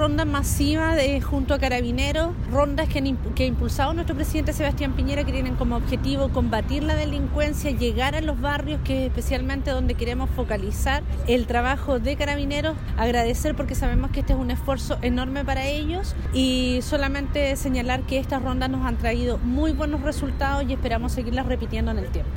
[0.00, 5.32] ronda masiva junto a carabineros, rondas que, que ha impulsado nuestro presidente Sebastián Piñera que
[5.32, 10.30] tienen como objetivo combatir la delincuencia, llegar a los barrios, que es especialmente donde queremos
[10.30, 15.66] focalizar el trabajo de carabineros, agradecer porque sabemos que este es un esfuerzo enorme para
[15.66, 21.12] ellos y solamente señalar que estas rondas nos han traído muy buenos resultados y esperamos
[21.12, 22.30] seguirlas repitiendo en el tiempo.